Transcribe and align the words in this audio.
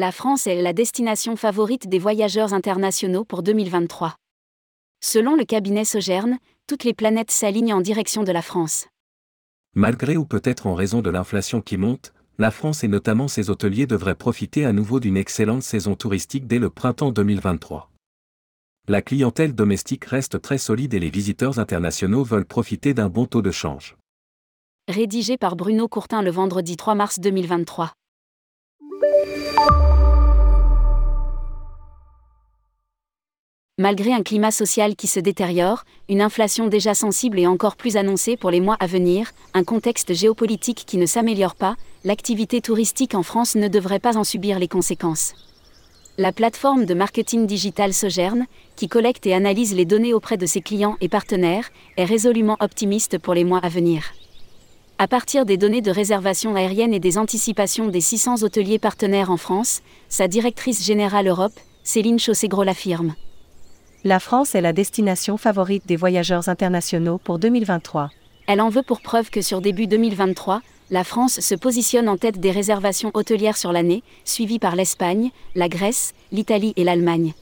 La 0.00 0.12
France 0.12 0.46
est 0.46 0.62
la 0.62 0.72
destination 0.72 1.34
favorite 1.34 1.88
des 1.88 1.98
voyageurs 1.98 2.54
internationaux 2.54 3.24
pour 3.24 3.42
2023. 3.42 4.14
Selon 5.00 5.34
le 5.34 5.44
cabinet 5.44 5.84
Sogerne, 5.84 6.38
toutes 6.68 6.84
les 6.84 6.94
planètes 6.94 7.32
s'alignent 7.32 7.74
en 7.74 7.80
direction 7.80 8.22
de 8.22 8.30
la 8.30 8.40
France. 8.40 8.86
Malgré 9.74 10.16
ou 10.16 10.24
peut-être 10.24 10.68
en 10.68 10.74
raison 10.76 11.02
de 11.02 11.10
l'inflation 11.10 11.60
qui 11.60 11.78
monte, 11.78 12.12
la 12.38 12.52
France 12.52 12.84
et 12.84 12.86
notamment 12.86 13.26
ses 13.26 13.50
hôteliers 13.50 13.88
devraient 13.88 14.14
profiter 14.14 14.64
à 14.64 14.72
nouveau 14.72 15.00
d'une 15.00 15.16
excellente 15.16 15.64
saison 15.64 15.96
touristique 15.96 16.46
dès 16.46 16.60
le 16.60 16.70
printemps 16.70 17.10
2023. 17.10 17.90
La 18.86 19.02
clientèle 19.02 19.52
domestique 19.52 20.04
reste 20.04 20.40
très 20.40 20.58
solide 20.58 20.94
et 20.94 21.00
les 21.00 21.10
visiteurs 21.10 21.58
internationaux 21.58 22.22
veulent 22.22 22.46
profiter 22.46 22.94
d'un 22.94 23.08
bon 23.08 23.26
taux 23.26 23.42
de 23.42 23.50
change. 23.50 23.96
Rédigé 24.86 25.36
par 25.36 25.56
Bruno 25.56 25.88
Courtin 25.88 26.22
le 26.22 26.30
vendredi 26.30 26.76
3 26.76 26.94
mars 26.94 27.18
2023. 27.18 27.97
Malgré 33.80 34.12
un 34.12 34.24
climat 34.24 34.50
social 34.50 34.96
qui 34.96 35.06
se 35.06 35.20
détériore, 35.20 35.84
une 36.08 36.20
inflation 36.20 36.66
déjà 36.66 36.94
sensible 36.94 37.38
et 37.38 37.46
encore 37.46 37.76
plus 37.76 37.96
annoncée 37.96 38.36
pour 38.36 38.50
les 38.50 38.60
mois 38.60 38.76
à 38.80 38.88
venir, 38.88 39.30
un 39.54 39.62
contexte 39.62 40.14
géopolitique 40.14 40.82
qui 40.84 40.96
ne 40.96 41.06
s'améliore 41.06 41.54
pas, 41.54 41.76
l'activité 42.02 42.60
touristique 42.60 43.14
en 43.14 43.22
France 43.22 43.54
ne 43.54 43.68
devrait 43.68 44.00
pas 44.00 44.16
en 44.16 44.24
subir 44.24 44.58
les 44.58 44.66
conséquences. 44.66 45.32
La 46.16 46.32
plateforme 46.32 46.86
de 46.86 46.94
marketing 46.94 47.46
digital 47.46 47.94
Sogerne, 47.94 48.46
qui 48.74 48.88
collecte 48.88 49.26
et 49.26 49.34
analyse 49.34 49.72
les 49.72 49.84
données 49.84 50.12
auprès 50.12 50.36
de 50.36 50.46
ses 50.46 50.60
clients 50.60 50.96
et 51.00 51.08
partenaires, 51.08 51.70
est 51.96 52.04
résolument 52.04 52.56
optimiste 52.58 53.18
pour 53.18 53.32
les 53.32 53.44
mois 53.44 53.60
à 53.62 53.68
venir. 53.68 54.12
À 55.00 55.06
partir 55.06 55.46
des 55.46 55.56
données 55.56 55.80
de 55.80 55.92
réservation 55.92 56.56
aérienne 56.56 56.92
et 56.92 56.98
des 56.98 57.18
anticipations 57.18 57.86
des 57.86 58.00
600 58.00 58.42
hôteliers 58.42 58.80
partenaires 58.80 59.30
en 59.30 59.36
France, 59.36 59.80
sa 60.08 60.26
directrice 60.26 60.84
générale 60.84 61.28
Europe, 61.28 61.52
Céline 61.84 62.18
Chaussegros 62.18 62.64
l'affirme. 62.64 63.14
La 64.02 64.18
France 64.18 64.56
est 64.56 64.60
la 64.60 64.72
destination 64.72 65.36
favorite 65.36 65.86
des 65.86 65.94
voyageurs 65.94 66.48
internationaux 66.48 67.18
pour 67.18 67.38
2023. 67.38 68.10
Elle 68.48 68.60
en 68.60 68.70
veut 68.70 68.82
pour 68.82 69.00
preuve 69.00 69.30
que 69.30 69.40
sur 69.40 69.60
début 69.60 69.86
2023, 69.86 70.62
la 70.90 71.04
France 71.04 71.38
se 71.38 71.54
positionne 71.54 72.08
en 72.08 72.16
tête 72.16 72.40
des 72.40 72.50
réservations 72.50 73.12
hôtelières 73.14 73.56
sur 73.56 73.70
l'année, 73.70 74.02
suivie 74.24 74.58
par 74.58 74.74
l'Espagne, 74.74 75.30
la 75.54 75.68
Grèce, 75.68 76.12
l'Italie 76.32 76.72
et 76.74 76.82
l'Allemagne. 76.82 77.34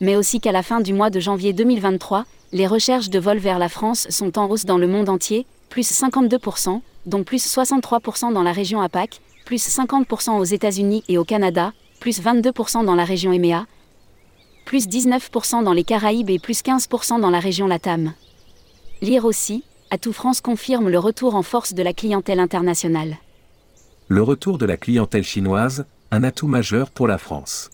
Mais 0.00 0.14
aussi 0.14 0.38
qu'à 0.38 0.52
la 0.52 0.62
fin 0.62 0.80
du 0.80 0.92
mois 0.92 1.10
de 1.10 1.18
janvier 1.18 1.52
2023, 1.52 2.24
les 2.52 2.68
recherches 2.68 3.10
de 3.10 3.18
vol 3.18 3.38
vers 3.38 3.58
la 3.58 3.68
France 3.68 4.06
sont 4.10 4.38
en 4.38 4.48
hausse 4.48 4.64
dans 4.64 4.78
le 4.78 4.86
monde 4.86 5.08
entier, 5.08 5.44
plus 5.68 5.90
52%, 5.90 6.80
dont 7.06 7.24
plus 7.24 7.44
63% 7.46 8.32
dans 8.32 8.42
la 8.42 8.52
région 8.52 8.80
APAC, 8.80 9.20
plus 9.44 9.66
50% 9.66 10.38
aux 10.38 10.44
États-Unis 10.44 11.04
et 11.08 11.18
au 11.18 11.24
Canada, 11.24 11.72
plus 12.00 12.20
22% 12.20 12.84
dans 12.84 12.94
la 12.94 13.04
région 13.04 13.32
EMEA, 13.32 13.66
plus 14.64 14.86
19% 14.86 15.64
dans 15.64 15.72
les 15.72 15.84
Caraïbes 15.84 16.30
et 16.30 16.38
plus 16.38 16.62
15% 16.62 17.20
dans 17.20 17.30
la 17.30 17.40
région 17.40 17.66
LATAM. 17.66 18.12
Lire 19.00 19.24
aussi, 19.24 19.64
Atout 19.90 20.12
France 20.12 20.42
confirme 20.42 20.90
le 20.90 20.98
retour 20.98 21.34
en 21.34 21.42
force 21.42 21.72
de 21.72 21.82
la 21.82 21.94
clientèle 21.94 22.40
internationale. 22.40 23.16
Le 24.08 24.22
retour 24.22 24.58
de 24.58 24.66
la 24.66 24.76
clientèle 24.76 25.24
chinoise, 25.24 25.86
un 26.10 26.22
atout 26.24 26.46
majeur 26.46 26.90
pour 26.90 27.08
la 27.08 27.16
France. 27.16 27.70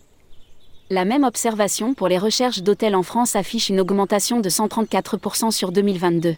La 0.90 1.04
même 1.04 1.24
observation 1.24 1.94
pour 1.94 2.06
les 2.06 2.18
recherches 2.18 2.62
d'hôtels 2.62 2.94
en 2.94 3.02
France 3.02 3.34
affiche 3.34 3.68
une 3.68 3.80
augmentation 3.80 4.40
de 4.40 4.48
134% 4.48 5.50
sur 5.50 5.72
2022. 5.72 6.36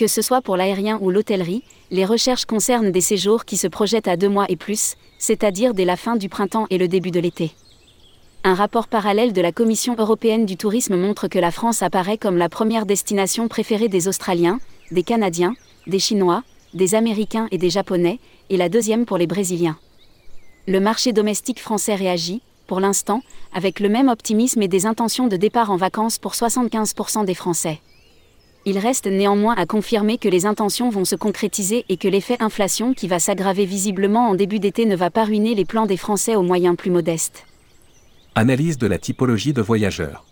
Que 0.00 0.06
ce 0.06 0.22
soit 0.22 0.40
pour 0.40 0.56
l'aérien 0.56 0.98
ou 1.02 1.10
l'hôtellerie, 1.10 1.62
les 1.90 2.06
recherches 2.06 2.46
concernent 2.46 2.90
des 2.90 3.02
séjours 3.02 3.44
qui 3.44 3.58
se 3.58 3.66
projettent 3.66 4.08
à 4.08 4.16
deux 4.16 4.30
mois 4.30 4.46
et 4.48 4.56
plus, 4.56 4.96
c'est-à-dire 5.18 5.74
dès 5.74 5.84
la 5.84 5.98
fin 5.98 6.16
du 6.16 6.30
printemps 6.30 6.66
et 6.70 6.78
le 6.78 6.88
début 6.88 7.10
de 7.10 7.20
l'été. 7.20 7.50
Un 8.42 8.54
rapport 8.54 8.88
parallèle 8.88 9.34
de 9.34 9.42
la 9.42 9.52
Commission 9.52 9.94
européenne 9.98 10.46
du 10.46 10.56
tourisme 10.56 10.96
montre 10.96 11.28
que 11.28 11.38
la 11.38 11.50
France 11.50 11.82
apparaît 11.82 12.16
comme 12.16 12.38
la 12.38 12.48
première 12.48 12.86
destination 12.86 13.46
préférée 13.46 13.88
des 13.88 14.08
Australiens, 14.08 14.58
des 14.90 15.02
Canadiens, 15.02 15.54
des 15.86 15.98
Chinois, 15.98 16.44
des 16.72 16.94
Américains 16.94 17.48
et 17.50 17.58
des 17.58 17.68
Japonais, 17.68 18.20
et 18.48 18.56
la 18.56 18.70
deuxième 18.70 19.04
pour 19.04 19.18
les 19.18 19.26
Brésiliens. 19.26 19.76
Le 20.66 20.80
marché 20.80 21.12
domestique 21.12 21.60
français 21.60 21.94
réagit, 21.94 22.40
pour 22.66 22.80
l'instant, 22.80 23.20
avec 23.52 23.80
le 23.80 23.90
même 23.90 24.08
optimisme 24.08 24.62
et 24.62 24.68
des 24.68 24.86
intentions 24.86 25.28
de 25.28 25.36
départ 25.36 25.70
en 25.70 25.76
vacances 25.76 26.18
pour 26.18 26.32
75% 26.32 27.26
des 27.26 27.34
Français. 27.34 27.82
Il 28.66 28.78
reste 28.78 29.06
néanmoins 29.06 29.54
à 29.56 29.64
confirmer 29.64 30.18
que 30.18 30.28
les 30.28 30.44
intentions 30.44 30.90
vont 30.90 31.06
se 31.06 31.16
concrétiser 31.16 31.86
et 31.88 31.96
que 31.96 32.08
l'effet 32.08 32.36
inflation 32.40 32.92
qui 32.92 33.08
va 33.08 33.18
s'aggraver 33.18 33.64
visiblement 33.64 34.28
en 34.28 34.34
début 34.34 34.58
d'été 34.58 34.84
ne 34.84 34.96
va 34.96 35.10
pas 35.10 35.24
ruiner 35.24 35.54
les 35.54 35.64
plans 35.64 35.86
des 35.86 35.96
Français 35.96 36.36
aux 36.36 36.42
moyens 36.42 36.76
plus 36.76 36.90
modestes. 36.90 37.46
Analyse 38.34 38.76
de 38.76 38.86
la 38.86 38.98
typologie 38.98 39.54
de 39.54 39.62
voyageurs. 39.62 40.26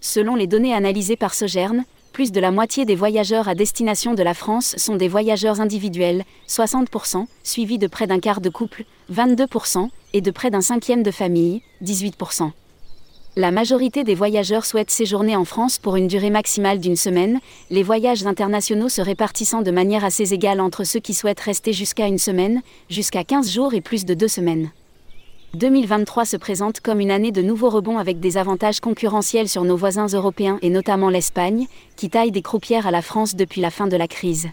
Selon 0.00 0.36
les 0.36 0.46
données 0.46 0.74
analysées 0.74 1.16
par 1.16 1.34
Sogerne, 1.34 1.84
plus 2.12 2.30
de 2.30 2.40
la 2.40 2.50
moitié 2.50 2.84
des 2.84 2.94
voyageurs 2.94 3.48
à 3.48 3.54
destination 3.54 4.14
de 4.14 4.22
la 4.22 4.34
France 4.34 4.76
sont 4.76 4.96
des 4.96 5.08
voyageurs 5.08 5.60
individuels, 5.60 6.24
60%, 6.48 7.26
suivis 7.42 7.78
de 7.78 7.86
près 7.86 8.06
d'un 8.06 8.20
quart 8.20 8.40
de 8.40 8.50
couple, 8.50 8.84
22%, 9.12 9.88
et 10.12 10.20
de 10.20 10.30
près 10.30 10.50
d'un 10.50 10.60
cinquième 10.60 11.02
de 11.02 11.10
famille, 11.10 11.62
18%. 11.82 12.52
La 13.34 13.50
majorité 13.50 14.04
des 14.04 14.14
voyageurs 14.14 14.66
souhaitent 14.66 14.90
séjourner 14.90 15.36
en 15.36 15.46
France 15.46 15.78
pour 15.78 15.96
une 15.96 16.06
durée 16.06 16.28
maximale 16.28 16.80
d'une 16.80 16.96
semaine, 16.96 17.40
les 17.70 17.82
voyages 17.82 18.26
internationaux 18.26 18.90
se 18.90 19.00
répartissant 19.00 19.62
de 19.62 19.70
manière 19.70 20.04
assez 20.04 20.34
égale 20.34 20.60
entre 20.60 20.84
ceux 20.84 21.00
qui 21.00 21.14
souhaitent 21.14 21.40
rester 21.40 21.72
jusqu'à 21.72 22.08
une 22.08 22.18
semaine, 22.18 22.60
jusqu'à 22.90 23.24
15 23.24 23.50
jours 23.50 23.72
et 23.72 23.80
plus 23.80 24.04
de 24.04 24.12
deux 24.12 24.28
semaines. 24.28 24.70
2023 25.54 26.26
se 26.26 26.36
présente 26.36 26.80
comme 26.80 27.00
une 27.00 27.10
année 27.10 27.32
de 27.32 27.40
nouveaux 27.40 27.70
rebonds 27.70 27.96
avec 27.96 28.20
des 28.20 28.36
avantages 28.36 28.80
concurrentiels 28.80 29.48
sur 29.48 29.64
nos 29.64 29.78
voisins 29.78 30.08
européens 30.08 30.58
et 30.60 30.68
notamment 30.68 31.08
l'Espagne, 31.08 31.68
qui 31.96 32.10
taille 32.10 32.32
des 32.32 32.42
croupières 32.42 32.86
à 32.86 32.90
la 32.90 33.00
France 33.00 33.34
depuis 33.34 33.62
la 33.62 33.70
fin 33.70 33.86
de 33.86 33.96
la 33.96 34.08
crise. 34.08 34.48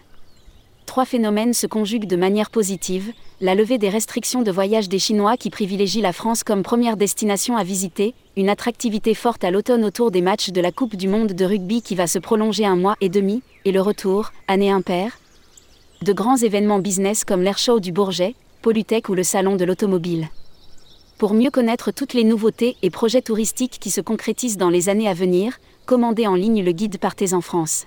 Trois 0.86 1.04
phénomènes 1.04 1.52
se 1.52 1.66
conjuguent 1.66 2.08
de 2.08 2.16
manière 2.16 2.48
positive, 2.48 3.12
la 3.40 3.54
levée 3.54 3.78
des 3.78 3.88
restrictions 3.88 4.42
de 4.42 4.50
voyage 4.50 4.90
des 4.90 4.98
Chinois 4.98 5.38
qui 5.38 5.48
privilégient 5.48 6.02
la 6.02 6.12
France 6.12 6.44
comme 6.44 6.62
première 6.62 6.98
destination 6.98 7.56
à 7.56 7.64
visiter, 7.64 8.14
une 8.36 8.50
attractivité 8.50 9.14
forte 9.14 9.44
à 9.44 9.50
l'automne 9.50 9.84
autour 9.84 10.10
des 10.10 10.20
matchs 10.20 10.50
de 10.50 10.60
la 10.60 10.72
Coupe 10.72 10.94
du 10.94 11.08
Monde 11.08 11.32
de 11.32 11.44
rugby 11.46 11.80
qui 11.80 11.94
va 11.94 12.06
se 12.06 12.18
prolonger 12.18 12.66
un 12.66 12.76
mois 12.76 12.96
et 13.00 13.08
demi, 13.08 13.42
et 13.64 13.72
le 13.72 13.80
retour, 13.80 14.32
année 14.46 14.70
impaire, 14.70 15.18
de 16.02 16.12
grands 16.12 16.36
événements 16.36 16.80
business 16.80 17.24
comme 17.24 17.42
l'Air 17.42 17.56
Show 17.56 17.80
du 17.80 17.92
Bourget, 17.92 18.34
Polytech 18.60 19.08
ou 19.08 19.14
le 19.14 19.22
Salon 19.22 19.56
de 19.56 19.64
l'Automobile. 19.64 20.28
Pour 21.18 21.32
mieux 21.32 21.50
connaître 21.50 21.92
toutes 21.92 22.12
les 22.12 22.24
nouveautés 22.24 22.76
et 22.82 22.90
projets 22.90 23.22
touristiques 23.22 23.78
qui 23.80 23.90
se 23.90 24.02
concrétisent 24.02 24.58
dans 24.58 24.70
les 24.70 24.90
années 24.90 25.08
à 25.08 25.14
venir, 25.14 25.58
commandez 25.86 26.26
en 26.26 26.34
ligne 26.34 26.62
le 26.62 26.72
guide 26.72 26.98
Partez 26.98 27.32
en 27.32 27.40
France. 27.40 27.86